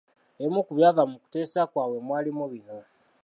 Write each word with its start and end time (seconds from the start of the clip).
Ebimu 0.39 0.59
ku 0.67 0.71
byava 0.77 1.03
mu 1.11 1.17
kuteesa 1.21 1.61
kwabwe 1.71 1.97
mwalimu 2.07 2.43
bino: 2.53 2.77